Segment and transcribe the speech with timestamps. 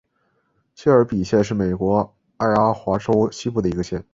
[0.73, 4.03] 谢尔比县是美国爱阿华州西部的一个县。